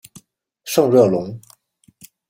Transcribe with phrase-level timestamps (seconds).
[0.63, 1.39] 圣热龙。